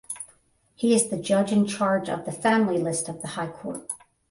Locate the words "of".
2.09-2.25, 3.07-3.21